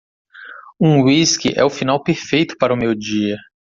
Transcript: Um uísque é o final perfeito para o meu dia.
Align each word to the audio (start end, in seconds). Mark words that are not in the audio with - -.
Um 0.79 1.03
uísque 1.03 1.53
é 1.55 1.63
o 1.63 1.69
final 1.69 2.03
perfeito 2.03 2.57
para 2.57 2.73
o 2.73 2.75
meu 2.75 2.95
dia. 2.95 3.37